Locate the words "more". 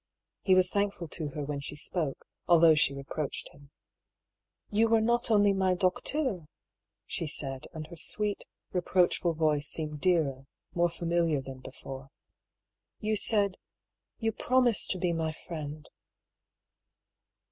10.73-10.89